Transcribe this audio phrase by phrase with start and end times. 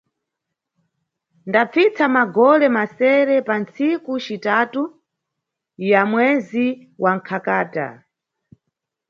[1.49, 4.83] Ndapfitsa magole masere pa ntsiku citatu
[5.89, 6.65] ya mwezi
[7.03, 7.87] wa Nkakata